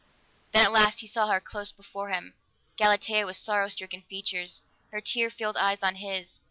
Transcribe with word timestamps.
Then 0.51 0.63
at 0.65 0.71
last 0.71 1.01
he 1.01 1.05
saw 1.05 1.27
her, 1.27 1.39
close 1.39 1.71
before 1.71 2.09
him 2.09 2.33
Galatea, 2.75 3.27
with 3.27 3.35
sorrow 3.37 3.69
stricken 3.69 4.01
features, 4.01 4.63
her 4.89 4.99
tear 4.99 5.29
filled 5.29 5.57
eyes 5.57 5.83
on 5.83 5.97
his. 5.97 6.39